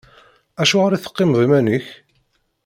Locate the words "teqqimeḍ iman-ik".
0.99-1.87